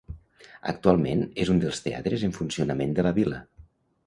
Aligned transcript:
Actualment 0.71 1.21
és 1.43 1.51
un 1.57 1.61
dels 1.65 1.83
teatres 1.89 2.25
en 2.29 2.35
funcionament 2.39 2.97
de 3.01 3.07
la 3.11 3.15
vila. 3.21 3.45